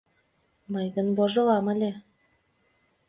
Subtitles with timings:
[0.73, 1.91] —Мый гын вожылам ыле.